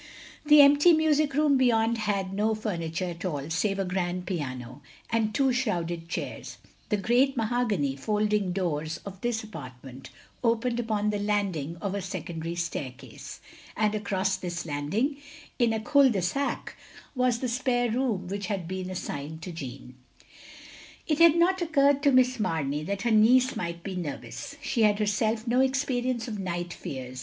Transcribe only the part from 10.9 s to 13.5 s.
the landing of a secondary staircase;